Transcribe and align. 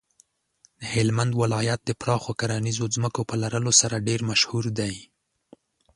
هلمند 0.91 1.31
ولایت 1.41 1.79
د 1.85 1.91
پراخو 2.01 2.31
کرنیزو 2.39 2.85
ځمکو 2.95 3.21
په 3.29 3.35
لرلو 3.43 3.71
سره 3.81 4.03
ډیر 4.07 4.19
مشهور 4.29 4.65
دی. 4.79 4.93